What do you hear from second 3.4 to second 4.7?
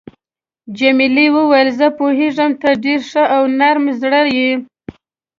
نرم زړی یې.